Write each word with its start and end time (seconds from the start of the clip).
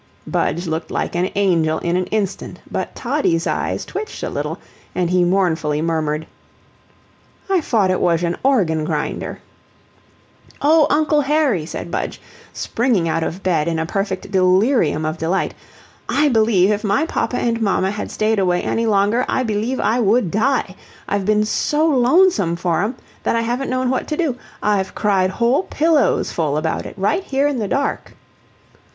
Budge 0.25 0.65
looked 0.65 0.89
like 0.89 1.13
an 1.15 1.29
angel 1.35 1.77
in 1.77 1.95
an 1.95 2.07
instant, 2.07 2.59
but 2.71 2.95
Toddie's 2.95 3.45
eyes 3.45 3.85
twitched 3.85 4.23
a 4.23 4.31
little, 4.31 4.57
and 4.95 5.11
he 5.11 5.23
mournfully 5.23 5.79
murmured: 5.79 6.25
"I 7.47 7.61
fought 7.61 7.91
it 7.91 8.01
wash 8.01 8.23
an 8.23 8.35
organ 8.43 8.83
grinder." 8.83 9.41
"O 10.59 10.87
Uncle 10.89 11.21
Harry!" 11.21 11.67
said 11.67 11.91
Budge, 11.91 12.19
springing 12.51 13.07
out 13.07 13.21
of 13.21 13.43
bed 13.43 13.67
in 13.67 13.77
a 13.77 13.85
perfect 13.85 14.31
delirium 14.31 15.05
of 15.05 15.19
delight, 15.19 15.53
"I 16.09 16.29
believe 16.29 16.71
if 16.71 16.83
my 16.83 17.05
papa 17.05 17.37
an' 17.37 17.61
mamma 17.63 17.91
had 17.91 18.09
stayed 18.09 18.39
away 18.39 18.63
any 18.63 18.87
longer, 18.87 19.23
I 19.29 19.43
believe 19.43 19.79
I 19.79 19.99
would 19.99 20.31
DIE. 20.31 20.75
I've 21.07 21.25
been 21.25 21.45
SO 21.45 21.85
lonesome 21.85 22.55
for 22.55 22.81
'em 22.81 22.95
that 23.21 23.35
I 23.35 23.41
haven't 23.41 23.69
known 23.69 23.91
what 23.91 24.07
to 24.07 24.17
do 24.17 24.35
I've 24.63 24.95
cried 24.95 25.29
whole 25.29 25.61
pillowsful 25.61 26.57
about 26.57 26.87
it, 26.87 26.95
right 26.97 27.23
here 27.23 27.47
in 27.47 27.59
the 27.59 27.67
dark." 27.67 28.13